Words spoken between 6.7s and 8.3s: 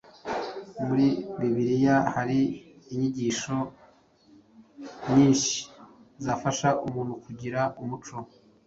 umuntu kugira umuco